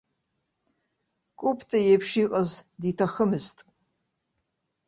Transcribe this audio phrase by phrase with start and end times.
[1.39, 2.51] Кәыпта иеиԥш иҟаз
[2.81, 3.57] диҭахымызт.